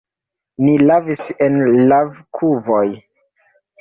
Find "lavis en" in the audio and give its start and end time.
0.91-1.59